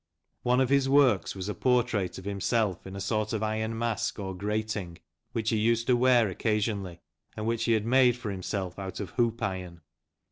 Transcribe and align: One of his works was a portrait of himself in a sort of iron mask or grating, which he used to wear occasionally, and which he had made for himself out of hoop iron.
One 0.41 0.59
of 0.59 0.69
his 0.69 0.89
works 0.89 1.35
was 1.35 1.47
a 1.47 1.53
portrait 1.53 2.17
of 2.17 2.25
himself 2.25 2.87
in 2.87 2.95
a 2.95 2.99
sort 2.99 3.33
of 3.33 3.43
iron 3.43 3.77
mask 3.77 4.17
or 4.17 4.33
grating, 4.35 4.97
which 5.31 5.51
he 5.51 5.57
used 5.57 5.85
to 5.85 5.95
wear 5.95 6.27
occasionally, 6.27 7.01
and 7.37 7.45
which 7.45 7.65
he 7.65 7.73
had 7.73 7.85
made 7.85 8.17
for 8.17 8.31
himself 8.31 8.79
out 8.79 8.99
of 8.99 9.11
hoop 9.11 9.43
iron. 9.43 9.81